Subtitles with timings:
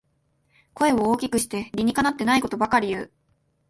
[0.73, 3.11] 声を大きくして理にかなってないことばかり言う